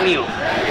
Πολυτεχνείο. 0.00 0.24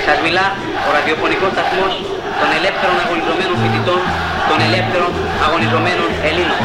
Σας 0.05 0.17
μιλά 0.25 0.45
ο 0.87 0.89
ραδιοφωνικός 0.97 1.51
σταθμός 1.55 1.93
των 2.39 2.49
ελεύθερων 2.57 2.95
αγωνιζομένων 3.03 3.55
φοιτητών, 3.61 4.01
των 4.49 4.57
ελεύθερων 4.67 5.11
αγωνιζομένων 5.45 6.09
Ελλήνων. 6.29 6.61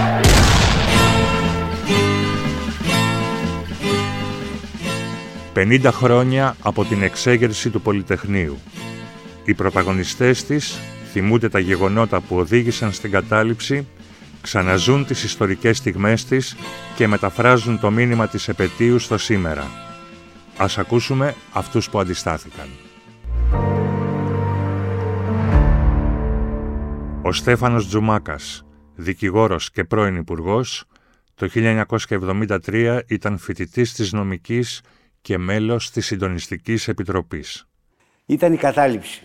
«50 5.54 5.92
χρόνια 5.92 6.56
από 6.62 6.84
την 6.84 7.02
εξέγερση 7.02 7.70
του 7.70 7.80
Πολυτεχνείου. 7.80 8.58
Οι 9.44 9.54
πρωταγωνιστές 9.54 10.44
της 10.44 10.78
θυμούνται 11.12 11.48
τα 11.48 11.58
γεγονότα 11.58 12.20
που 12.20 12.36
οδήγησαν 12.36 12.92
στην 12.92 13.10
κατάληψη, 13.10 13.86
ξαναζούν 14.40 15.06
τις 15.06 15.24
ιστορικές 15.24 15.76
στιγμές 15.76 16.24
της 16.24 16.56
και 16.96 17.06
μεταφράζουν 17.06 17.80
το 17.80 17.90
μήνυμα 17.90 18.28
της 18.28 18.48
επαιτίου 18.48 18.98
στο 18.98 19.18
σήμερα. 19.18 19.84
Ας 20.58 20.78
ακούσουμε 20.78 21.34
αυτούς 21.52 21.90
που 21.90 21.98
αντιστάθηκαν. 21.98 22.66
Ο 27.22 27.32
Στέφανος 27.32 27.88
Τζουμάκας, 27.88 28.66
δικηγόρος 28.94 29.70
και 29.70 29.84
πρώην 29.84 30.16
υπουργός, 30.16 30.84
το 31.34 31.48
1973 31.48 33.02
ήταν 33.06 33.38
φοιτητής 33.38 33.92
της 33.92 34.12
νομικής 34.12 34.82
και 35.20 35.38
μέλος 35.38 35.90
της 35.90 36.06
Συντονιστικής 36.06 36.88
Επιτροπής. 36.88 37.68
Ήταν 38.26 38.52
η 38.52 38.56
κατάληψη. 38.56 39.22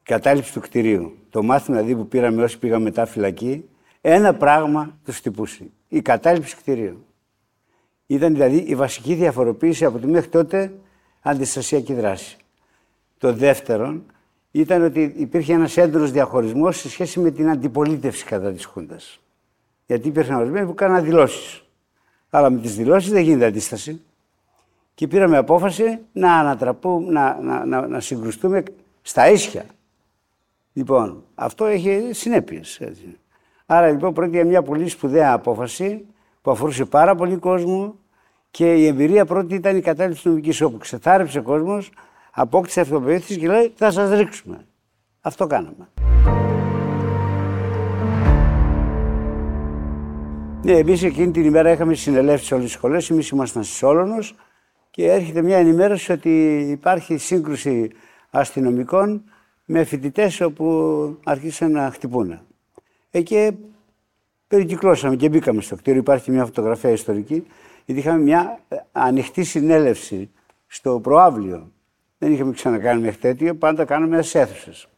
Η 0.00 0.02
κατάληψη 0.02 0.52
του 0.52 0.60
κτηρίου. 0.60 1.16
Το 1.30 1.42
μάθημα 1.42 1.76
δηλαδή 1.76 1.96
που 1.96 2.08
πήραμε 2.08 2.42
όσοι 2.42 2.58
πήγαμε 2.58 2.84
μετά 2.84 3.06
φυλακή, 3.06 3.64
ένα 4.00 4.34
πράγμα 4.34 4.98
τους 5.04 5.16
χτυπούσε. 5.16 5.70
Η 5.88 6.02
κατάληψη 6.02 6.54
του 6.54 6.60
κτηρίου. 6.60 7.06
Ήταν 8.10 8.32
δηλαδή 8.32 8.56
η 8.56 8.74
βασική 8.74 9.14
διαφοροποίηση 9.14 9.84
από 9.84 9.98
τη 9.98 10.06
μέχρι 10.06 10.28
τότε 10.28 10.72
αντιστασιακή 11.22 11.94
δράση. 11.94 12.36
Το 13.18 13.32
δεύτερο 13.32 14.02
ήταν 14.50 14.82
ότι 14.82 15.14
υπήρχε 15.16 15.52
ένας 15.52 15.76
έντονος 15.76 16.10
διαχωρισμός 16.10 16.76
σε 16.76 16.88
σχέση 16.88 17.20
με 17.20 17.30
την 17.30 17.50
αντιπολίτευση 17.50 18.24
κατά 18.24 18.52
της 18.52 18.64
Χούντας. 18.64 19.20
Γιατί 19.86 20.08
υπήρχαν 20.08 20.38
ορισμένοι 20.38 20.66
που 20.66 20.74
κάναν 20.74 21.04
δηλώσεις. 21.04 21.62
Αλλά 22.30 22.50
με 22.50 22.60
τις 22.60 22.76
δηλώσεις 22.76 23.10
δεν 23.10 23.22
γίνεται 23.22 23.46
αντίσταση. 23.46 24.00
Και 24.94 25.06
πήραμε 25.06 25.36
απόφαση 25.36 25.98
να 26.12 26.38
ανατραπούμε, 26.38 27.12
να, 27.12 27.40
να, 27.42 27.64
να, 27.64 27.86
να 27.86 28.00
συγκρουστούμε 28.00 28.62
στα 29.02 29.30
ίσια. 29.30 29.64
Λοιπόν, 30.72 31.24
αυτό 31.34 31.64
έχει 31.64 32.10
συνέπειες. 32.12 32.80
Άρα 33.66 33.90
λοιπόν 33.90 34.14
πρόκειται 34.14 34.36
για 34.36 34.46
μια 34.46 34.62
πολύ 34.62 34.88
σπουδαία 34.88 35.32
απόφαση 35.32 36.06
που 36.48 36.54
αφορούσε 36.54 36.84
πάρα 36.84 37.14
πολύ 37.14 37.36
κόσμο 37.36 37.94
και 38.50 38.74
η 38.74 38.86
εμπειρία 38.86 39.24
πρώτη 39.24 39.54
ήταν 39.54 39.76
η 39.76 39.80
κατάληψη 39.80 40.28
νομικής 40.28 40.60
όπου 40.60 40.78
ξεθάρεψε 40.78 41.38
ο 41.38 41.42
κόσμος, 41.42 41.90
απόκτησε 42.32 42.80
αυτοπεποίθηση 42.80 43.38
και 43.38 43.48
λέει 43.48 43.72
θα 43.76 43.90
σας 43.90 44.18
ρίξουμε. 44.18 44.66
Αυτό 45.20 45.46
κάναμε. 45.46 45.88
Ναι, 50.62 50.72
εμείς 50.72 51.02
εκείνη 51.02 51.30
την 51.30 51.44
ημέρα 51.44 51.70
είχαμε 51.70 51.94
συνελεύσει 51.94 52.46
σε 52.46 52.54
όλες 52.54 52.66
τις 52.66 52.74
σχολές. 52.74 53.10
Εμείς 53.10 53.28
ήμασταν 53.28 53.64
στι 53.64 53.84
Όλωνο 53.84 54.18
και 54.90 55.10
έρχεται 55.12 55.42
μια 55.42 55.56
ενημέρωση 55.56 56.12
ότι 56.12 56.58
υπάρχει 56.70 57.16
σύγκρουση 57.16 57.90
αστυνομικών 58.30 59.22
με 59.64 59.84
φοιτητές 59.84 60.40
όπου 60.40 61.16
αρχίσαν 61.24 61.70
να 61.70 61.90
χτυπούν. 61.90 62.40
Εκεί 63.10 63.58
περικυκλώσαμε 64.48 65.16
και 65.16 65.28
μπήκαμε 65.28 65.60
στο 65.60 65.76
κτίριο. 65.76 66.00
Υπάρχει 66.00 66.30
μια 66.30 66.44
φωτογραφία 66.44 66.90
ιστορική 66.90 67.46
γιατί 67.84 68.00
είχαμε 68.00 68.22
μια 68.22 68.60
ε, 68.68 68.76
ανοιχτή 68.92 69.44
συνέλευση 69.44 70.30
στο 70.66 71.00
προάβλιο. 71.00 71.72
Δεν 72.18 72.32
είχαμε 72.32 72.52
ξανακάνει 72.52 73.00
μέχρι 73.00 73.18
τέτοιο, 73.18 73.54
πάντα 73.54 73.84
κάναμε 73.84 74.22
στι 74.22 74.38
αίθουσες. 74.38 74.88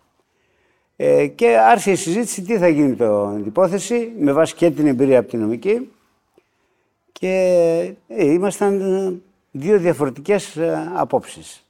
Ε, 0.96 1.26
και 1.26 1.56
άρχισε 1.56 1.90
η 1.90 1.94
συζήτηση 1.94 2.42
τι 2.42 2.58
θα 2.58 2.68
γίνει 2.68 2.88
με 2.88 3.34
την 3.36 3.46
υπόθεση, 3.46 4.12
με 4.18 4.32
βάση 4.32 4.54
και 4.54 4.70
την 4.70 4.86
εμπειρία 4.86 5.18
από 5.18 5.28
την 5.28 5.40
νομική. 5.40 5.90
Και 7.12 7.94
ε, 8.08 8.32
ήμασταν 8.32 8.80
ε, 8.80 9.20
δύο 9.50 9.78
διαφορετικές 9.78 10.56
ε, 10.56 10.90
απόψεις. 10.94 11.64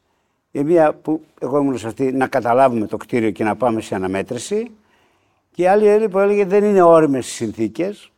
Η 0.50 0.62
μία 0.62 0.92
που 0.92 1.24
εγώ 1.40 1.58
ήμουν 1.58 1.78
σε 1.78 1.86
αυτή 1.86 2.12
να 2.12 2.26
καταλάβουμε 2.26 2.86
το 2.86 2.96
κτίριο 2.96 3.30
και 3.30 3.44
να 3.44 3.56
πάμε 3.56 3.80
σε 3.80 3.94
αναμέτρηση 3.94 4.70
και 5.50 5.62
η 5.62 5.66
άλλη 5.66 6.08
που 6.08 6.18
έλεγε 6.18 6.44
δεν 6.44 6.64
είναι 6.64 6.82
όριμες 6.82 7.26
συνθήκες 7.26 8.10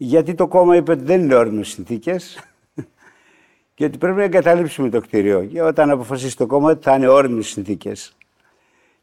γιατί 0.00 0.34
το 0.34 0.48
κόμμα 0.48 0.76
είπε 0.76 0.92
ότι 0.92 1.04
δεν 1.04 1.20
είναι 1.20 1.34
όριμες 1.34 1.68
συνθήκες 1.68 2.38
και 3.74 3.84
ότι 3.84 3.98
πρέπει 3.98 4.16
να 4.16 4.22
εγκαταλείψουμε 4.22 4.88
το 4.88 5.00
κτίριο. 5.00 5.44
Και 5.44 5.62
όταν 5.62 5.90
αποφασίσει 5.90 6.36
το 6.36 6.46
κόμμα 6.46 6.70
ότι 6.70 6.82
θα 6.82 6.94
είναι 6.94 7.08
όριμες 7.08 7.46
συνθήκες. 7.46 8.16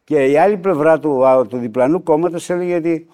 Και 0.03 0.25
η 0.25 0.37
άλλη 0.37 0.57
πλευρά 0.57 0.99
του, 0.99 1.45
του 1.49 1.57
διπλανού 1.57 2.03
κόμματος 2.03 2.49
έλεγε 2.49 2.75
ότι 2.75 3.07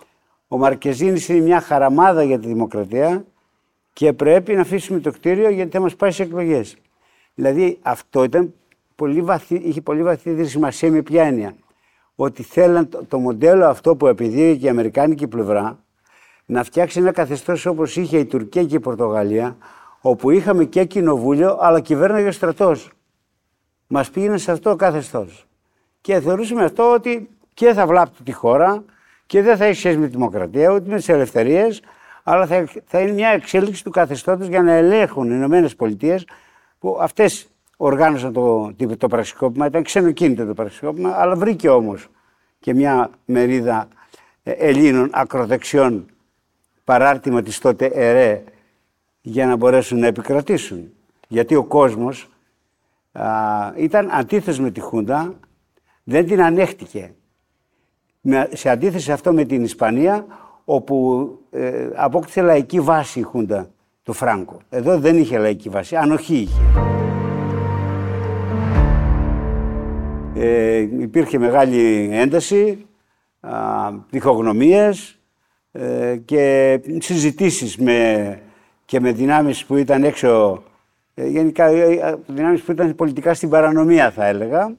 ο 0.48 0.58
Μαρκεζίνης 0.58 1.30
είναι 1.30 1.40
μια 1.40 1.62
χαραμάδα 1.62 2.24
για 2.24 2.40
τη 2.40 2.48
δημοκρατία 2.48 3.26
και 3.94 4.14
πρέπει 4.14 4.54
να 4.54 4.62
αφήσουμε 4.62 5.00
το 5.00 5.12
κτίριο 5.12 5.50
γιατί 5.50 5.72
θα 5.72 5.80
μας 5.80 5.96
πάει 5.96 6.12
σε 6.12 6.24
εκλογές. 6.24 6.78
Δηλαδή 7.36 7.80
αυτό 7.82 8.24
ήταν 8.24 8.54
πολύ 8.96 9.22
βαθύ, 9.22 9.56
είχε 9.56 9.82
πολύ 9.82 10.04
βαθύτερη 10.04 10.48
σημασία 10.48 10.92
με 10.92 11.02
ποια 11.02 11.24
έννοια. 11.24 11.56
Ότι 12.24 12.44
θέλαν 12.44 12.90
το, 12.90 13.06
το 13.08 13.20
μοντέλο 13.20 13.66
αυτό 13.66 13.96
που 13.96 14.08
επιδίωκε 14.08 14.66
η 14.66 14.70
Αμερικάνικη 14.70 15.28
πλευρά, 15.28 15.80
να 16.46 16.64
φτιάξει 16.64 17.00
ένα 17.00 17.12
καθεστώς 17.12 17.66
όπως 17.66 17.96
είχε 17.96 18.18
η 18.18 18.26
Τουρκία 18.26 18.64
και 18.64 18.76
η 18.76 18.80
Πορτογαλία, 18.80 19.58
όπου 20.02 20.32
είχαμε 20.32 20.66
και 20.66 20.86
κοινοβούλιο, 20.86 21.58
αλλά 21.62 21.80
κυβέρναγε 21.80 22.28
ο 22.28 22.32
στρατός. 22.32 22.92
Μας 23.88 24.10
πήγαινε 24.10 24.38
σε 24.38 24.52
αυτό 24.52 24.70
ο 24.70 24.76
καθεστώς. 24.76 25.48
Και 26.02 26.20
θεωρούσαμε 26.20 26.64
αυτό 26.64 26.94
ότι 26.94 27.30
και 27.54 27.74
θα 27.74 27.88
βλάπτει 27.88 28.24
τη 28.24 28.32
χώρα 28.32 28.84
και 29.26 29.42
δεν 29.42 29.58
θα 29.58 29.66
έχει 29.66 29.78
σχέση 29.78 29.98
με 29.98 30.06
τη 30.06 30.12
δημοκρατία, 30.12 30.72
ούτε 30.72 30.90
με 30.90 30.96
τις 30.96 31.10
ελευθερίες, 31.10 31.82
αλλά 32.24 32.46
θα, 32.46 32.68
θα 32.86 33.00
είναι 33.00 33.12
μια 33.12 33.30
εξέλιξη 33.30 33.84
του 33.84 33.92
καθεστώτος 33.92 34.48
για 34.48 34.62
να 34.62 34.72
ελέγχουν 34.72 35.30
οι 35.30 35.34
Ηνωμένες 35.34 35.76
Πολιτείες, 35.76 36.28
που 36.80 36.98
αυτές 37.02 37.51
οργάνωσαν 37.84 38.34
το, 38.34 38.74
το, 38.78 38.98
το 38.98 39.08
πραξικόπημα. 39.08 39.66
Ήταν 39.66 39.84
ξενοκίνητο 39.84 40.46
το 40.46 40.54
πραξικόπημα, 40.54 41.14
αλλά 41.18 41.36
βρήκε 41.36 41.70
όμως 41.70 42.08
και 42.60 42.74
μια 42.74 43.10
μερίδα 43.26 43.88
ε, 44.44 44.52
Ελλήνων 44.52 45.10
ακροδεξιών 45.14 46.06
παράρτημα 46.84 47.42
της 47.42 47.60
τότε 47.60 47.86
ΕΡΕ 47.86 48.44
για 49.22 49.48
να 49.48 49.56
μπορέσουν 49.56 50.00
να 50.00 50.08
επικρατήσουν. 50.08 50.94
Γιατί 51.28 51.56
ο 51.56 51.64
κόσμος 51.64 52.30
α, 53.12 53.26
ήταν 53.76 54.10
αντίθετος 54.12 54.60
με 54.60 54.72
τη 54.72 54.80
Χούντα, 54.80 55.34
δεν 56.04 56.26
την 56.26 56.42
ανέχτηκε. 56.42 57.14
σε 58.54 58.70
αντίθεση 58.70 59.12
αυτό 59.12 59.34
με 59.34 59.44
την 59.44 59.64
Ισπανία, 59.64 60.26
όπου 60.66 61.28
ε, 61.52 61.90
απόκτησε 61.96 62.42
λαϊκή 62.42 62.80
βάση 62.80 63.20
η 63.20 63.24
Χούντα 63.24 63.70
του 64.04 64.14
Φράγκο. 64.14 64.58
Εδώ 64.70 65.00
δεν 65.00 65.18
είχε 65.18 65.38
λαϊκή 65.38 65.70
βάση, 65.70 65.96
ανοχή 65.96 66.36
είχε. 66.36 67.01
Ε, 70.44 70.78
υπήρχε 70.78 71.38
μεγάλη 71.38 72.10
ένταση, 72.12 72.86
α, 73.40 73.90
ε, 75.72 76.18
και 76.26 76.80
συζητήσεις 76.98 77.78
με, 77.78 78.40
και 78.86 79.00
με 79.00 79.12
δυνάμεις 79.12 79.66
που 79.66 79.76
ήταν 79.76 80.04
έξω, 80.04 80.64
ε, 81.14 81.28
γενικά 81.28 81.66
ε, 81.66 82.18
δυνάμεις 82.28 82.62
που 82.62 82.72
ήταν 82.72 82.96
πολιτικά 82.96 83.34
στην 83.34 83.50
παρανομία 83.50 84.12
θα 84.12 84.26
έλεγα, 84.26 84.76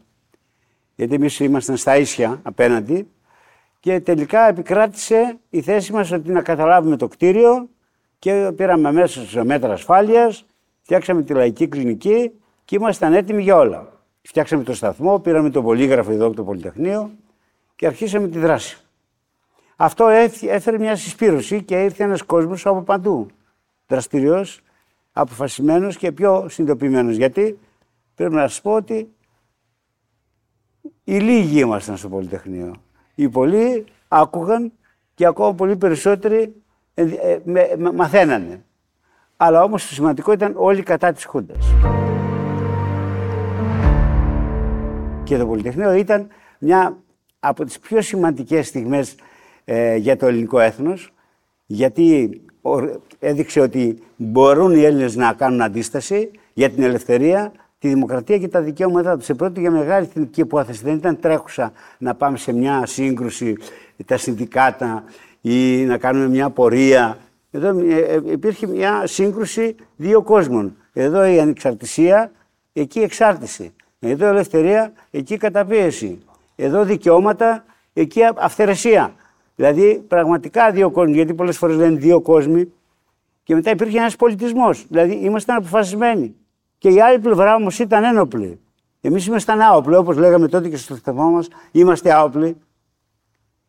γιατί 0.95 1.15
εμείς 1.15 1.41
ήμασταν 1.41 1.77
στα 1.77 1.97
ίσια 1.97 2.41
απέναντι 2.43 3.09
και 3.81 4.01
τελικά 4.01 4.49
επικράτησε 4.49 5.39
η 5.51 5.61
θέση 5.61 5.93
μας 5.93 6.13
ότι 6.13 6.31
να 6.31 6.43
καταλάβουμε 6.43 6.97
το 6.97 7.09
κτίριο 7.09 7.69
και 8.19 8.53
πήραμε 8.57 8.93
μέσα 8.93 9.21
σε 9.21 9.45
μέτρα 9.45 9.73
ασφάλειας, 9.73 10.47
φτιάξαμε 10.83 11.23
τη 11.23 11.33
λαϊκή 11.33 11.69
κλινική 11.69 12.31
και 12.65 12.77
ήμασταν 12.77 13.13
έτοιμοι 13.13 13.43
για 13.43 13.57
όλα. 13.57 14.02
Φτιάξαμε 14.23 14.63
το 14.63 14.75
σταθμό, 14.75 15.19
πήραμε 15.19 15.51
το 15.51 15.63
πολύγραφο 15.63 16.11
εδώ 16.13 16.27
από 16.27 16.37
το 16.37 16.45
Πολυτεχνείο 16.45 17.11
και 17.77 17.87
αρχίσαμε 17.87 18.29
τη 18.29 18.39
δράση. 18.39 18.77
Αυτό 19.77 20.09
έφερε 20.49 20.79
μια 20.79 20.97
συσπήρωση 20.97 21.63
και 21.63 21.83
ήρθε 21.83 22.05
ένας 22.05 22.23
κόσμος 22.23 22.67
από 22.67 22.83
παντού. 22.83 23.27
Δραστηριός, 23.87 24.61
αποφασισμένος 25.13 25.97
και 25.97 26.13
πιο 26.13 26.47
συνειδητοποιημένος. 26.49 27.17
Γιατί 27.17 27.59
πρέπει 28.15 28.35
να 28.35 28.49
σας 28.49 28.61
πω 28.61 28.73
ότι 28.73 29.13
οι 31.05 31.19
λίγοι 31.19 31.61
ήμασταν 31.61 31.97
στο 31.97 32.09
Πολυτεχνείο. 32.09 32.75
Οι 33.15 33.29
πολλοί 33.29 33.85
άκουγαν 34.09 34.73
και 35.15 35.27
ακόμα 35.27 35.55
πολύ 35.55 35.77
περισσότεροι 35.77 36.63
ε, 36.95 37.03
ε, 37.03 37.77
μαθαίνανε. 37.95 38.65
Αλλά 39.37 39.63
όμως 39.63 39.89
το 39.89 39.95
σημαντικό 39.95 40.33
ήταν 40.33 40.53
όλοι 40.57 40.83
κατά 40.83 41.13
της 41.13 41.25
Χούντας. 41.25 41.67
Και 45.33 45.39
το 45.39 45.47
Πολυτεχνείο 45.47 45.93
ήταν 45.93 46.27
μια 46.59 46.97
από 47.41 47.65
τις 47.65 47.79
πιο 47.79 48.01
σημαντικές 48.03 48.67
στιγμές 48.67 49.15
ε, 49.65 49.97
για 49.97 50.17
το 50.17 50.27
ελληνικό 50.27 50.61
έθνος, 50.61 51.13
γιατί 51.67 52.41
έδειξε 53.19 53.61
ότι 53.61 54.03
μπορούν 54.17 54.75
οι 54.75 54.83
Έλληνες 54.85 55.17
να 55.17 55.33
κάνουν 55.33 55.63
αντίσταση 55.63 56.31
για 56.53 56.71
την 56.71 56.83
ελευθερία, 56.83 57.53
τη 57.79 57.89
δημοκρατία 57.89 58.39
και 58.39 58.49
τα 58.49 58.61
δικαιώματά 58.61 59.17
τους. 59.17 59.25
Σε 59.25 59.35
πρώτη 59.35 59.61
για 59.61 59.71
μεγάλη 59.71 60.07
εθνική 60.07 60.41
υπόθεση. 60.41 60.85
Δεν 60.85 60.95
ήταν 60.95 61.21
τρέχουσα 61.21 61.73
να 61.99 62.15
πάμε 62.15 62.37
σε 62.39 62.53
μια 62.53 62.87
σύγκρουση, 62.87 63.57
τα 64.07 64.17
συνδικάτα 64.17 65.05
ή 65.41 65.85
να 65.85 65.99
κάνουμε 65.99 66.29
μια 66.29 66.51
πορεία. 66.51 67.19
Εδώ 67.51 67.79
ε, 67.79 67.95
ε, 67.95 68.21
υπήρχε 68.25 68.67
μια 68.67 69.07
σύγκρουση 69.07 69.75
δύο 69.97 70.23
κόσμων. 70.23 70.77
Εδώ 70.93 71.25
η 71.25 71.41
ανεξαρτησία, 71.41 72.33
εκεί 72.73 72.99
η 72.99 73.03
εξάρτηση. 73.03 73.73
Εδώ 74.05 74.27
η 74.27 74.29
ελευθερία, 74.29 74.93
εκεί 75.11 75.35
η 75.35 75.37
καταπίεση. 75.37 76.19
Εδώ 76.57 76.85
δικαιώματα, 76.85 77.65
εκεί 77.93 78.21
αυθαιρεσία. 78.37 79.15
Δηλαδή 79.55 80.05
πραγματικά 80.09 80.71
δύο 80.71 80.91
κόσμοι, 80.91 81.15
γιατί 81.15 81.35
πολλές 81.35 81.59
φορές 81.59 81.77
λένε 81.77 81.97
δύο 81.97 82.21
κόσμοι. 82.21 82.73
Και 83.43 83.55
μετά 83.55 83.71
υπήρχε 83.71 83.99
ένας 83.99 84.17
πολιτισμός. 84.17 84.87
Δηλαδή 84.89 85.13
ήμασταν 85.13 85.57
αποφασισμένοι. 85.57 86.35
Και 86.79 86.89
η 86.89 87.01
άλλη 87.01 87.19
πλευρά 87.19 87.55
όμως 87.55 87.79
ήταν 87.79 88.05
ένοπλη. 88.05 88.61
Εμείς 89.01 89.27
ήμασταν 89.27 89.61
άοπλοι, 89.61 89.97
όπως 89.97 90.17
λέγαμε 90.17 90.49
τότε 90.49 90.69
και 90.69 90.77
στο 90.77 90.97
θέμα 90.97 91.25
μας, 91.25 91.49
είμαστε 91.73 92.13
άοπλοι. 92.13 92.57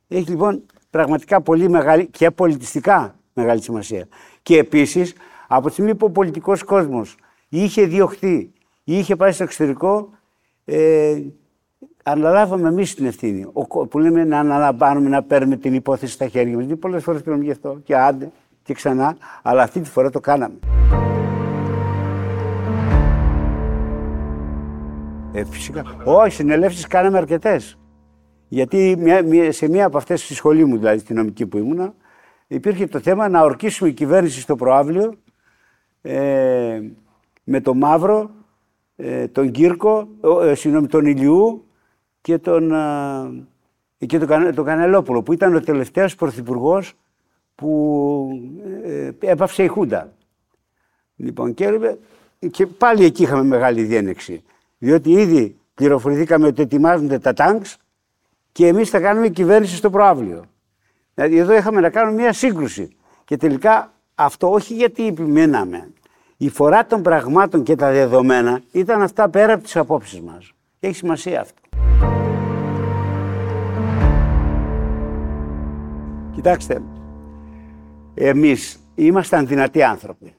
Έχει 0.07 0.29
λοιπόν 0.29 0.63
πραγματικά 0.89 1.41
πολύ 1.41 1.69
μεγάλη 1.69 2.07
και 2.07 2.31
πολιτιστικά 2.31 3.15
μεγάλη 3.33 3.61
σημασία. 3.61 4.07
Και 4.41 4.57
επίσης, 4.57 5.13
από 5.47 5.67
τη 5.67 5.73
στιγμή 5.73 5.95
που 5.95 6.05
ο 6.05 6.09
πολιτικός 6.09 6.63
κόσμος 6.63 7.15
είχε 7.49 7.85
διωχθεί 7.85 8.51
ή 8.83 8.97
είχε 8.97 9.15
πάει 9.15 9.31
στο 9.31 9.43
εξωτερικό, 9.43 10.09
ε, 10.65 11.21
αναλάβαμε 12.03 12.67
εμείς 12.67 12.95
την 12.95 13.05
ευθύνη. 13.05 13.49
Ο, 13.53 13.87
που 13.87 13.99
λέμε 13.99 14.23
να 14.23 14.39
αναλαμβάνουμε, 14.39 15.09
να 15.09 15.23
παίρνουμε 15.23 15.57
την 15.57 15.73
υπόθεση 15.73 16.13
στα 16.13 16.27
χέρια 16.27 16.55
μας. 16.55 16.65
Γιατί 16.65 16.79
πολλές 16.79 17.03
φορές 17.03 17.21
πήραμε 17.21 17.43
γι' 17.43 17.51
αυτό 17.51 17.79
και 17.83 17.97
άντε 17.97 18.31
και 18.63 18.73
ξανά, 18.73 19.17
αλλά 19.41 19.63
αυτή 19.63 19.79
τη 19.79 19.89
φορά 19.89 20.09
το 20.09 20.19
κάναμε. 20.19 20.55
Ε, 25.33 25.45
φυσικά. 25.45 25.83
Όχι, 26.03 26.35
συνελεύσει 26.35 26.87
κάναμε 26.87 27.17
αρκετές. 27.17 27.77
Γιατί 28.47 28.95
μια, 28.99 29.51
σε 29.51 29.69
μία 29.69 29.85
από 29.85 29.97
αυτές 29.97 30.27
τη 30.27 30.33
σχολή 30.33 30.65
μου, 30.65 30.77
δηλαδή 30.77 30.99
στη 30.99 31.13
νομική 31.13 31.45
που 31.45 31.57
ήμουνα, 31.57 31.93
υπήρχε 32.47 32.87
το 32.87 32.99
θέμα 32.99 33.29
να 33.29 33.41
ορκίσουμε 33.41 33.89
η 33.89 33.93
κυβέρνηση 33.93 34.39
στο 34.39 34.55
προάβλιο 34.55 35.13
ε, 36.01 36.79
με 37.43 37.61
τον 37.61 37.77
Μαύρο, 37.77 38.19
ε, 38.19 38.25
τον 39.31 39.51
Κύρκο, 39.51 40.07
ε, 40.43 40.55
συγγνώμη, 40.55 40.87
τον 40.87 41.05
Ηλιού 41.05 41.65
και 42.21 42.37
τον, 42.37 42.71
ε, 43.97 44.05
και 44.05 44.17
τον, 44.19 44.55
τον 44.55 44.65
Κανελόπουλο, 44.65 45.23
που 45.23 45.33
ήταν 45.33 45.55
ο 45.55 45.59
τελευταίος 45.59 46.15
πρωθυπουργός 46.15 46.93
που 47.55 48.29
ε, 48.83 49.11
έπαυσε 49.19 49.63
η 49.63 49.67
Χούντα. 49.67 50.13
Λοιπόν, 51.15 51.53
και, 51.53 51.97
και 52.51 52.65
πάλι 52.65 53.05
εκεί 53.05 53.23
είχαμε 53.23 53.43
μεγάλη 53.43 53.83
διένεξη. 53.83 54.43
Διότι 54.77 55.11
ήδη 55.11 55.57
πληροφορηθήκαμε 55.73 56.47
ότι 56.47 56.61
ετοιμάζονται 56.61 57.19
τα 57.19 57.33
τάγκς 57.33 57.77
και 58.51 58.67
εμείς 58.67 58.89
θα 58.89 58.99
κάνουμε 58.99 59.27
κυβέρνηση 59.29 59.75
στο 59.75 59.89
προάβλιο. 59.89 60.45
Δηλαδή 61.13 61.37
εδώ 61.37 61.53
είχαμε 61.53 61.81
να 61.81 61.89
κάνουμε 61.89 62.21
μια 62.21 62.33
σύγκρουση. 62.33 62.95
Και 63.25 63.37
τελικά 63.37 63.93
αυτό 64.15 64.51
όχι 64.51 64.73
γιατί 64.73 65.07
επιμέναμε. 65.07 65.93
Η 66.37 66.49
φορά 66.49 66.85
των 66.85 67.01
πραγμάτων 67.01 67.63
και 67.63 67.75
τα 67.75 67.91
δεδομένα 67.91 68.61
ήταν 68.71 69.01
αυτά 69.01 69.29
πέρα 69.29 69.53
από 69.53 69.63
τις 69.63 69.75
απόψεις 69.75 70.21
μας. 70.21 70.51
Έχει 70.79 70.95
σημασία 70.95 71.41
αυτό. 71.41 71.61
Κοιτάξτε, 76.33 76.81
εμείς 78.13 78.79
ήμασταν 78.95 79.47
δυνατοί 79.47 79.83
άνθρωποι. 79.83 80.35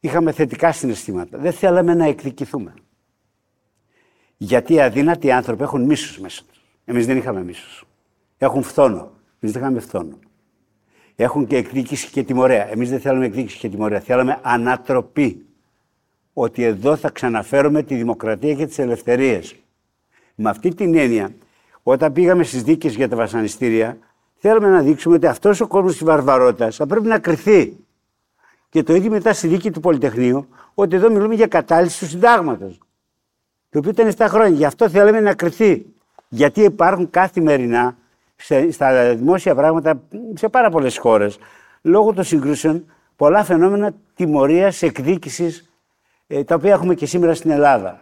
Είχαμε 0.00 0.32
θετικά 0.32 0.72
συναισθήματα. 0.72 1.38
Δεν 1.38 1.52
θέλαμε 1.52 1.94
να 1.94 2.04
εκδικηθούμε. 2.04 2.74
Γιατί 4.36 4.74
οι 4.74 4.80
αδύνατοι 4.80 5.30
άνθρωποι 5.30 5.62
έχουν 5.62 5.82
μίσους 5.84 6.18
μέσα 6.18 6.42
τους. 6.48 6.62
Εμείς 6.84 7.06
δεν 7.06 7.16
είχαμε 7.16 7.42
μίσους. 7.42 7.84
Έχουν 8.38 8.62
φθόνο. 8.62 9.12
Εμείς 9.40 9.54
δεν 9.54 9.62
είχαμε 9.62 9.80
φθόνο. 9.80 10.18
Έχουν 11.16 11.46
και 11.46 11.56
εκδίκηση 11.56 12.10
και 12.10 12.22
τιμωρία. 12.22 12.68
Εμείς 12.70 12.90
δεν 12.90 13.00
θέλαμε 13.00 13.24
εκδίκηση 13.24 13.58
και 13.58 13.68
τιμωρία. 13.68 14.00
Θέλαμε 14.00 14.38
ανατροπή. 14.42 15.46
Ότι 16.32 16.62
εδώ 16.62 16.96
θα 16.96 17.10
ξαναφέρουμε 17.10 17.82
τη 17.82 17.94
δημοκρατία 17.94 18.54
και 18.54 18.66
τις 18.66 18.78
ελευθερίες. 18.78 19.56
Με 20.34 20.50
αυτή 20.50 20.74
την 20.74 20.94
έννοια, 20.94 21.34
όταν 21.82 22.12
πήγαμε 22.12 22.42
στις 22.42 22.62
δίκες 22.62 22.94
για 22.94 23.08
τα 23.08 23.16
βασανιστήρια, 23.16 23.98
θέλαμε 24.36 24.68
να 24.68 24.80
δείξουμε 24.80 25.14
ότι 25.14 25.26
αυτός 25.26 25.60
ο 25.60 25.66
κόσμος 25.66 25.92
της 25.92 26.04
βαρβαρότητας 26.04 26.76
θα 26.76 26.86
πρέπει 26.86 27.06
να 27.06 27.18
κρυθεί. 27.18 27.76
Και 28.68 28.82
το 28.82 28.94
ίδιο 28.94 29.10
μετά 29.10 29.32
στη 29.32 29.48
δίκη 29.48 29.70
του 29.70 29.80
Πολυτεχνείου, 29.80 30.48
ότι 30.74 30.96
εδώ 30.96 31.10
μιλούμε 31.10 31.34
για 31.34 31.46
κατάλυση 31.46 31.98
του 31.98 32.06
συντάγματος 32.06 32.78
το 33.72 33.78
οποίο 33.78 33.90
ήταν 33.90 34.12
στα 34.12 34.28
χρόνια. 34.28 34.56
Γι' 34.56 34.64
αυτό 34.64 34.88
θέλαμε 34.88 35.20
να 35.20 35.34
κρυθεί. 35.34 35.86
Γιατί 36.28 36.60
υπάρχουν 36.60 37.10
καθημερινά 37.10 37.96
στα 38.70 39.14
δημόσια 39.14 39.54
πράγματα 39.54 40.02
σε 40.34 40.48
πάρα 40.48 40.70
πολλές 40.70 40.98
χώρες, 40.98 41.38
λόγω 41.82 42.12
των 42.12 42.24
συγκρούσεων, 42.24 42.84
πολλά 43.16 43.44
φαινόμενα 43.44 43.94
τιμωρίας, 44.14 44.82
εκδίκησης, 44.82 45.72
ε, 46.26 46.44
τα 46.44 46.54
οποία 46.54 46.72
έχουμε 46.72 46.94
και 46.94 47.06
σήμερα 47.06 47.34
στην 47.34 47.50
Ελλάδα. 47.50 48.00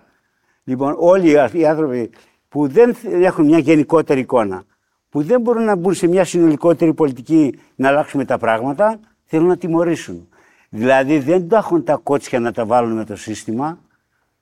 Λοιπόν, 0.64 0.94
όλοι 0.98 1.31
οι 1.52 1.66
άνθρωποι 1.66 2.10
που 2.48 2.69
δεν 2.69 2.96
έχουν 3.04 3.44
μια 3.44 3.58
γενικότερη 3.58 4.20
εικόνα, 4.20 4.64
που 5.08 5.22
δεν 5.22 5.40
μπορούν 5.40 5.64
να 5.64 5.76
μπουν 5.76 5.94
σε 5.94 6.06
μια 6.06 6.25
συνολικότερη 6.25 6.94
πολιτική 6.94 7.58
να 7.75 7.88
αλλάξουμε 7.88 8.25
τα 8.25 8.38
πράγματα, 8.38 9.00
θέλουν 9.25 9.46
να 9.46 9.56
τιμωρήσουν. 9.56 10.28
Δηλαδή 10.69 11.19
δεν 11.19 11.48
το 11.48 11.56
έχουν 11.56 11.84
τα 11.84 11.96
κότσια 12.02 12.40
να 12.40 12.52
τα 12.52 12.64
βάλουν 12.64 12.96
με 12.96 13.04
το 13.04 13.16
σύστημα, 13.16 13.78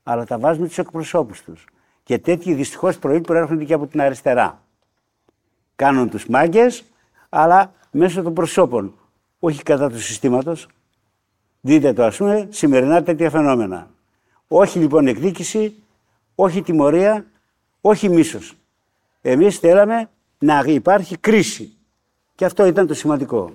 αλλά 0.03 0.25
τα 0.25 0.39
βάζουν 0.39 0.67
τους 0.67 0.79
εκπροσώπους 0.79 1.43
τους. 1.43 1.65
Και 2.03 2.19
τέτοιοι 2.19 2.55
δυστυχώς 2.55 2.99
πρωί 2.99 3.21
προέρχονται 3.21 3.65
και 3.65 3.75
από 3.75 3.87
την 3.87 4.00
αριστερά. 4.00 4.62
Κάνουν 5.79 6.09
τους 6.09 6.27
μάγκες, 6.27 6.85
αλλά 7.29 7.73
μέσω 7.91 8.23
των 8.23 8.35
προσώπων. 8.35 8.95
Όχι 9.39 9.63
κατά 9.63 9.89
του 9.89 10.01
συστήματος. 10.01 10.69
Δείτε 11.61 11.93
το, 11.93 12.05
ας 12.05 12.17
πούμε, 12.17 12.49
σημερινά 12.51 13.03
τέτοια 13.03 13.31
φαινόμενα. 13.31 13.91
Όχι 14.49 14.79
λοιπόν 14.79 15.07
εκδίκηση, 15.07 15.75
όχι 16.35 16.63
τιμωρία, 16.63 17.27
όχι 17.81 18.09
μίσος. 18.09 18.55
Εμείς 19.23 19.59
θέλαμε 19.59 20.09
να 20.39 20.65
υπάρχει 20.67 21.17
κρίση. 21.17 21.77
Και 22.35 22.45
αυτό 22.45 22.67
ήταν 22.67 22.87
το 22.87 22.95
σημαντικό. 22.95 23.53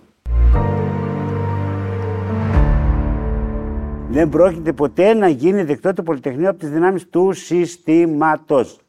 Δεν 4.09 4.29
πρόκειται 4.29 4.73
ποτέ 4.73 5.13
να 5.13 5.27
γίνει 5.27 5.63
δεκτό 5.63 5.93
το 5.93 6.03
Πολυτεχνείο 6.03 6.49
από 6.49 6.59
τις 6.59 6.69
δυνάμεις 6.69 7.09
του 7.09 7.31
συστήματος. 7.31 8.82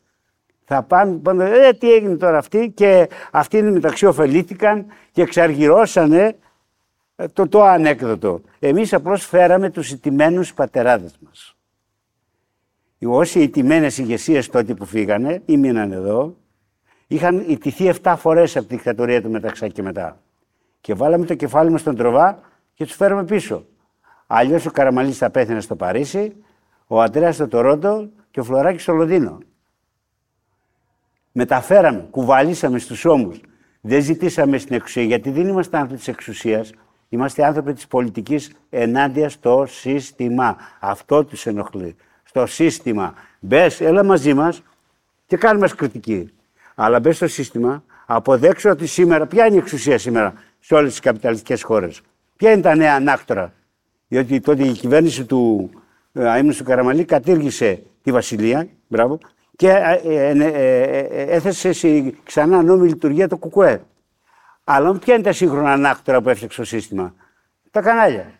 Θα 0.65 0.83
πάνε, 0.83 1.17
πάνε 1.17 1.51
ε, 1.51 1.73
τι 1.73 1.93
έγινε 1.93 2.17
τώρα 2.17 2.39
αυτή 2.39 2.73
και 2.75 3.09
αυτοί 3.31 3.63
μεταξύ 3.63 4.07
ωφελήθηκαν 4.07 4.87
και 5.13 5.23
εξαργυρώσανε 5.23 6.37
ε, 7.17 7.29
το, 7.29 7.49
το 7.49 7.63
ανέκδοτο. 7.63 8.41
Εμείς 8.59 8.93
απλώς 8.93 9.27
φέραμε 9.27 9.71
τους 9.71 9.91
ιτημένους 9.91 10.55
πατεράδες 10.55 11.19
μας. 11.21 11.57
Όσοι 13.07 13.41
ιτημένες 13.41 13.99
ηγεσίες 13.99 14.49
τότε 14.49 14.75
που 14.75 14.85
φύγανε 14.85 15.43
ή 15.45 15.57
μείναν 15.57 15.93
εδώ, 15.93 16.37
είχαν 17.07 17.45
ιτηθεί 17.49 17.91
7 18.03 18.15
φορές 18.19 18.57
από 18.57 18.67
τη 18.67 18.75
δικτατορία 18.75 19.23
του 19.23 19.31
Μεταξά 19.31 19.69
και 19.69 19.83
μετά. 19.83 20.21
Και 20.81 20.95
βάλαμε 20.95 21.25
το 21.25 21.35
κεφάλι 21.35 21.71
μας 21.71 21.81
στον 21.81 21.97
τροβά 21.97 22.41
και 22.75 22.85
τους 22.85 22.95
φέραμε 22.95 23.25
πίσω. 23.25 23.67
Αλλιώς 24.27 24.67
ο 24.67 24.71
Καραμαλής 24.71 25.19
θα 25.19 25.31
πέθανε 25.31 25.61
στο 25.61 25.77
Παρίσι, 25.77 26.37
ο 26.87 27.01
Αντρέας 27.01 27.35
στο 27.35 27.49
Τωρόντο 27.49 28.11
και 28.31 28.41
ο 28.41 28.45
Φλωράκης 28.45 28.83
στο 28.83 28.93
Λονδίνο. 28.93 29.39
Μεταφέραμε, 31.37 32.07
κουβαλήσαμε 32.11 32.79
στους 32.79 33.05
ώμους. 33.05 33.41
Δεν 33.81 34.03
ζητήσαμε 34.03 34.59
στην 34.59 34.75
εξουσία, 34.75 35.03
γιατί 35.03 35.31
δεν 35.31 35.47
είμαστε 35.49 35.77
άνθρωποι 35.77 35.99
της 35.99 36.09
εξουσίας. 36.09 36.73
Είμαστε 37.09 37.45
άνθρωποι 37.45 37.73
της 37.73 37.87
πολιτικής 37.87 38.53
ενάντια 38.71 39.29
στο 39.29 39.65
σύστημα. 39.69 40.57
Αυτό 40.81 41.25
τους 41.25 41.47
ενοχλεί. 41.47 41.97
Στο 42.25 42.47
σύστημα. 42.47 43.15
Μπες, 43.41 43.81
έλα 43.81 44.05
μαζί 44.05 44.35
μας 44.35 44.63
και 45.27 45.37
κάνουμε 45.37 45.69
κριτική. 45.69 46.33
Αλλά 46.75 47.01
μπες 47.01 47.17
στο 47.17 47.29
σύστημα, 47.29 47.85
αποδέξω 48.07 48.71
ότι 48.71 48.87
σήμερα, 48.87 49.27
ποια 49.27 49.47
είναι 49.47 49.55
η 49.55 49.59
εξουσία 49.59 49.99
σήμερα 49.99 50.33
σε 50.61 50.75
όλες 50.75 50.91
τις 50.91 51.01
καπιταλιστικές 51.01 51.63
χώρες; 51.63 52.01
Ποια 52.37 52.53
είναι 52.53 52.63
τα 52.63 52.75
νέα 52.75 52.95
ανάκτορα; 52.95 53.53
Διότι 54.09 54.41
τότε 54.41 54.65
η 54.65 54.73
κυβέρνηση 54.73 55.25
του 55.25 55.71
Αίμνου 56.13 56.53
του 56.53 56.65
Καραμαλή 56.65 57.05
κατήργησε 57.05 57.83
τη 58.03 58.13
Βασιλεία 58.13 58.69
μπράβο, 58.89 59.19
και 59.57 59.71
ε, 59.71 60.01
ε, 60.05 60.29
ε, 60.29 61.23
έθεσε 61.23 61.73
σε 61.73 62.15
ξανά 62.23 62.63
νόμιμη 62.63 62.89
λειτουργία 62.89 63.29
το 63.29 63.37
ΚΚΕ. 63.37 63.83
Αλλά 64.65 64.99
ποια 64.99 65.15
είναι 65.15 65.23
τα 65.23 65.33
σύγχρονα 65.33 65.73
ανάκτορα 65.73 66.23
που 66.23 66.29
έφτιαξε 66.29 66.61
το 66.61 66.67
σύστημα; 66.67 67.15
Τα 67.71 67.81
κανάλια. 67.81 68.33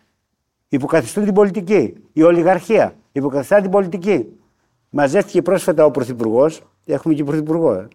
Υποκαθιστούν 0.67 1.23
την 1.23 1.33
πολιτική. 1.33 1.93
Η 2.13 2.23
ολιγαρχία 2.23 2.95
υποκαθιστά 3.11 3.61
την 3.61 3.71
πολιτική. 3.71 4.39
Μαζεύτηκε 4.89 5.41
πρόσφατα 5.41 5.85
ο 5.85 5.91
Πρωθυπουργός, 5.91 6.61
έχουμε 6.85 7.13
και 7.13 7.23
Πρωθυπουργό, 7.23 7.87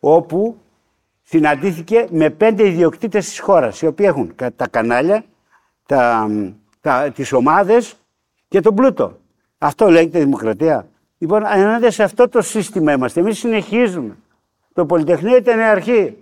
όπου 0.00 0.56
συναντήθηκε 1.22 2.06
με 2.10 2.30
πέντε 2.30 2.66
ιδιοκτήτες 2.66 3.28
της 3.28 3.40
χώρας, 3.40 3.82
οι 3.82 3.86
οποίοι 3.86 4.06
έχουν 4.08 4.34
τα 4.56 4.68
κανάλια, 4.68 5.24
τα, 5.86 6.28
τα, 6.80 7.10
τις 7.14 7.32
ομάδες 7.32 7.96
και 8.48 8.60
τον 8.60 8.74
πλούτο. 8.74 9.18
Αυτό 9.58 9.90
λέγεται 9.90 10.18
δημοκρατία. 10.18 10.86
Λοιπόν, 11.22 11.42
ενάντια 11.46 11.90
σε 11.90 12.02
αυτό 12.02 12.28
το 12.28 12.42
σύστημα 12.42 12.92
είμαστε. 12.92 13.20
Εμείς 13.20 13.38
συνεχίζουμε. 13.38 14.16
Το 14.72 14.86
Πολυτεχνείο 14.86 15.36
ήταν 15.36 15.58
η 15.58 15.62
αρχή. 15.62 16.16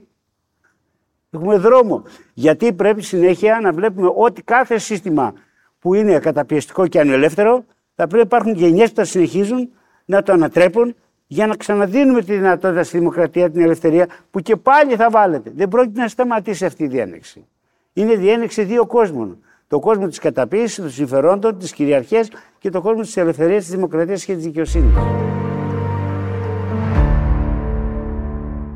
Έχουμε 1.31 1.57
δρόμο. 1.57 2.03
Γιατί 2.35 2.73
πρέπει 2.73 3.03
συνέχεια 3.03 3.61
να 3.63 3.73
βλέπουμε 3.73 4.13
ότι 4.17 4.43
κάθε 4.43 4.79
σύστημα 4.79 5.35
που 5.79 5.95
είναι 5.95 6.19
καταπιεστικό 6.19 6.87
και 6.87 7.01
ανελεύθερο, 7.01 7.65
θα 7.95 8.07
πρέπει 8.07 8.15
να 8.15 8.21
υπάρχουν 8.21 8.55
γενιές 8.55 8.89
που 8.89 8.95
θα 8.95 9.05
συνεχίζουν 9.05 9.71
να 10.05 10.23
το 10.23 10.33
ανατρέπουν 10.33 10.95
για 11.27 11.47
να 11.47 11.57
ξαναδίνουμε 11.57 12.23
τη 12.23 12.33
δυνατότητα 12.33 12.83
στη 12.83 12.99
δημοκρατία, 12.99 13.51
την 13.51 13.61
ελευθερία, 13.61 14.09
που 14.31 14.41
και 14.41 14.57
πάλι 14.57 14.97
θα 14.97 15.11
βάλετε. 15.11 15.53
Δεν 15.55 15.69
πρόκειται 15.69 16.01
να 16.01 16.09
σταματήσει 16.09 16.65
αυτή 16.65 16.85
η 16.85 16.89
διένεξη. 16.89 17.47
Είναι 17.93 18.15
διένεξη 18.15 18.65
δύο 18.65 18.87
κόσμων. 18.87 19.39
Το 19.71 19.79
κόσμο 19.79 20.09
της 20.09 20.19
καταπίεσης, 20.19 20.77
των 20.77 20.91
συμφερόντων, 20.91 21.59
της 21.59 21.73
κυριαρχίας 21.73 22.29
και 22.59 22.71
το 22.71 22.81
κόσμο 22.81 23.01
της 23.01 23.17
ελευθερίας, 23.17 23.65
της 23.65 23.75
δημοκρατίας 23.75 24.25
και 24.25 24.35
της 24.35 24.45
δικαιοσύνης. 24.45 24.95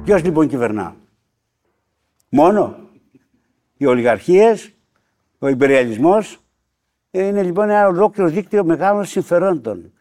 Ποιος 0.05 0.25
λοιπόν 0.25 0.49
κυβερνά, 0.49 0.97
Μόνο; 2.29 2.77
Οι 3.77 3.87
ολιγαρχίες, 3.87 4.75
ο 5.39 5.49
υπεριαλισμός. 5.49 6.39
Είναι 7.11 7.43
λοιπόν 7.43 7.71
ένα 7.71 7.87
ολόκληρο 7.87 8.31
δίκτυο 8.31 8.65
μεγάλων 8.65 9.05
συμφερόντων 9.05 9.93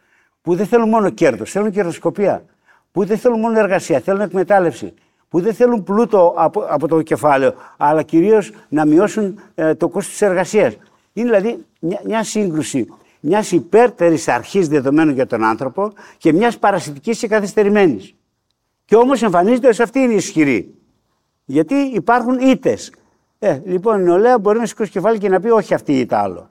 που 0.42 0.54
δεν 0.54 0.66
θέλουν 0.66 0.88
μόνο 0.88 1.10
κέρδος, 1.10 1.50
θέλουν 1.50 1.70
κερδοσκοπία. 1.70 2.44
Που 2.92 3.04
δεν 3.04 3.18
θέλουν 3.18 3.40
μόνο 3.40 3.58
εργασία, 3.58 4.00
θέλουν 4.00 4.20
εκμετάλλευση. 4.20 4.94
Που 5.34 5.40
δεν 5.40 5.54
θέλουν 5.54 5.82
πλούτο 5.82 6.34
από, 6.36 6.64
από 6.68 6.88
το 6.88 7.02
κεφάλαιο, 7.02 7.54
αλλά 7.76 8.02
κυρίως 8.02 8.52
να 8.68 8.84
μειώσουν 8.84 9.40
ε, 9.54 9.74
το 9.74 9.88
κόστος 9.88 10.12
της 10.12 10.22
εργασίας. 10.22 10.76
Είναι 11.12 11.26
δηλαδή 11.30 11.64
μια, 11.80 12.00
μια 12.04 12.24
σύγκρουση 12.24 12.86
μιας 13.20 13.52
υπέρτερης 13.52 14.28
αρχής 14.28 14.68
δεδομένων 14.68 15.14
για 15.14 15.26
τον 15.26 15.44
άνθρωπο 15.44 15.92
και 16.18 16.32
μιας 16.32 16.58
παρασιτικής 16.58 17.18
και 17.18 17.28
καθυστερημένης. 17.28 18.14
Και 18.84 18.96
όμως 18.96 19.22
εμφανίζεται 19.22 19.68
ότι 19.68 19.82
αυτή 19.82 19.98
είναι 19.98 20.14
ισχυρή. 20.14 20.74
Γιατί 21.44 21.74
υπάρχουν 21.74 22.38
ήττες. 22.38 22.92
Ε, 23.38 23.60
λοιπόν, 23.64 24.00
η 24.00 24.02
νεολαία 24.02 24.38
μπορεί 24.38 24.58
να 24.58 24.66
σηκώσει 24.66 24.90
κεφάλι 24.90 25.18
και 25.18 25.28
να 25.28 25.40
πει: 25.40 25.48
Όχι, 25.48 25.74
αυτή 25.74 25.98
ή 25.98 26.06
τα 26.06 26.18
άλλο. 26.18 26.48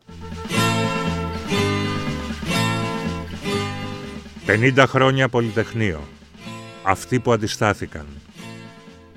50 4.77 4.83
χρόνια 4.87 5.29
Πολυτεχνείο. 5.29 5.99
Αυτοί 6.83 7.19
που 7.19 7.31
αντιστάθηκαν. 7.31 8.05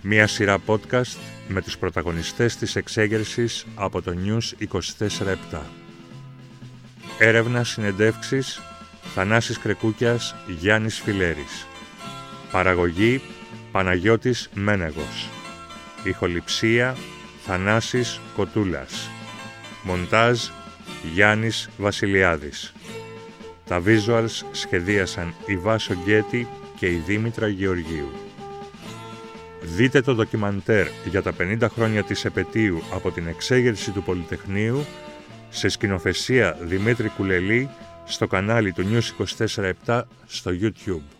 Μία 0.09 0.27
σειρά 0.27 0.59
podcast 0.67 1.17
με 1.49 1.63
τους 1.63 1.79
πρωταγωνιστές 1.79 2.57
της 2.57 2.77
εξέγερσης 2.77 3.67
από 3.75 4.03
το 4.03 4.15
News 4.25 4.67
24-7. 5.53 5.61
Έρευνα 7.19 7.65
συνεντεύξεις 7.65 8.63
Θανάσης 9.15 9.59
Κρεκούκιας 9.59 10.35
Γιάννης 10.59 11.01
Φιλέρης. 11.01 11.67
Παραγωγή 12.53 13.21
Παναγιώτης 13.73 14.51
Μένεγος. 14.55 15.29
Ηχοληψία 16.05 16.97
Θανάσης 17.47 18.21
Κοτούλας. 18.37 19.11
Μοντάζ 19.83 20.41
Γιάννης 21.15 21.69
Βασιλιάδης. 21.77 22.73
Τα 23.65 23.83
visuals 23.87 24.43
σχεδίασαν 24.51 25.35
η 25.47 25.57
Βάσο 25.57 25.95
Γκέτη 26.05 26.49
και 26.79 26.87
η 26.87 27.03
Δήμητρα 27.07 27.49
Γεωργίου. 27.49 28.26
Δείτε 29.75 30.01
το 30.01 30.15
ντοκιμαντέρ 30.15 30.87
για 31.05 31.23
τα 31.23 31.33
50 31.39 31.67
χρόνια 31.75 32.03
της 32.03 32.25
επαιτίου 32.25 32.83
από 32.93 33.11
την 33.11 33.27
εξέγερση 33.27 33.91
του 33.91 34.03
Πολυτεχνείου 34.03 34.85
σε 35.49 35.69
σκηνοθεσία 35.69 36.59
Δημήτρη 36.61 37.09
Κουλελή 37.09 37.69
στο 38.05 38.27
κανάλι 38.27 38.73
του 38.73 38.85
News 38.91 39.27
24 39.87 40.03
στο 40.27 40.51
YouTube. 40.61 41.16